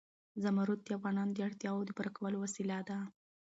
زمرد 0.43 0.79
د 0.85 0.89
افغانانو 0.97 1.31
د 1.35 1.39
اړتیاوو 1.47 1.85
د 1.87 1.89
پوره 1.97 2.11
کولو 2.17 2.37
وسیله 2.45 2.77
ده. 2.89 2.97